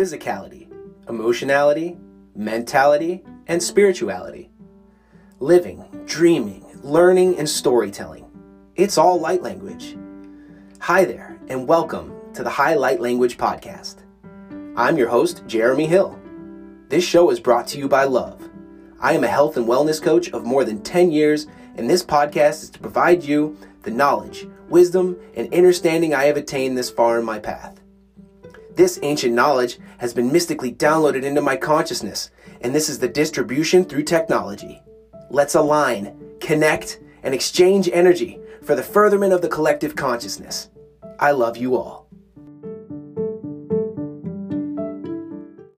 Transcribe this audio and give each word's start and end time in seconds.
physicality, 0.00 0.66
emotionality, 1.10 1.94
mentality, 2.34 3.22
and 3.48 3.62
spirituality. 3.62 4.50
Living, 5.40 5.84
dreaming, 6.06 6.64
learning, 6.82 7.38
and 7.38 7.46
storytelling. 7.46 8.24
It's 8.76 8.96
all 8.96 9.20
light 9.20 9.42
language. 9.42 9.98
Hi 10.80 11.04
there, 11.04 11.38
and 11.48 11.68
welcome 11.68 12.14
to 12.32 12.42
the 12.42 12.48
High 12.48 12.76
Light 12.76 12.98
Language 12.98 13.36
Podcast. 13.36 13.96
I'm 14.74 14.96
your 14.96 15.10
host, 15.10 15.42
Jeremy 15.46 15.84
Hill. 15.84 16.18
This 16.88 17.04
show 17.04 17.28
is 17.28 17.38
brought 17.38 17.66
to 17.68 17.78
you 17.78 17.86
by 17.86 18.04
Love. 18.04 18.48
I 19.00 19.12
am 19.12 19.24
a 19.24 19.28
health 19.28 19.58
and 19.58 19.66
wellness 19.66 20.00
coach 20.00 20.30
of 20.30 20.46
more 20.46 20.64
than 20.64 20.82
10 20.82 21.10
years, 21.10 21.46
and 21.76 21.90
this 21.90 22.02
podcast 22.02 22.62
is 22.62 22.70
to 22.70 22.78
provide 22.78 23.22
you 23.22 23.54
the 23.82 23.90
knowledge, 23.90 24.48
wisdom, 24.70 25.18
and 25.36 25.52
understanding 25.52 26.14
I 26.14 26.24
have 26.24 26.38
attained 26.38 26.78
this 26.78 26.88
far 26.88 27.18
in 27.18 27.26
my 27.26 27.38
path. 27.38 27.79
This 28.74 28.98
ancient 29.02 29.34
knowledge 29.34 29.78
has 29.98 30.14
been 30.14 30.32
mystically 30.32 30.72
downloaded 30.72 31.22
into 31.22 31.40
my 31.40 31.56
consciousness, 31.56 32.30
and 32.60 32.74
this 32.74 32.88
is 32.88 32.98
the 32.98 33.08
distribution 33.08 33.84
through 33.84 34.04
technology. 34.04 34.82
Let's 35.30 35.54
align, 35.54 36.16
connect, 36.40 37.00
and 37.22 37.34
exchange 37.34 37.88
energy 37.92 38.38
for 38.62 38.74
the 38.74 38.82
furtherment 38.82 39.32
of 39.32 39.42
the 39.42 39.48
collective 39.48 39.96
consciousness. 39.96 40.70
I 41.18 41.32
love 41.32 41.56
you 41.56 41.76
all. 41.76 42.09